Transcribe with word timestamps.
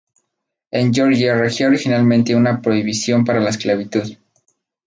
En 0.71 0.91
Georgia 0.91 1.35
regía 1.35 1.67
originalmente 1.67 2.33
una 2.35 2.59
prohibición 2.59 3.23
para 3.23 3.39
la 3.39 3.51
esclavitud. 3.51 4.17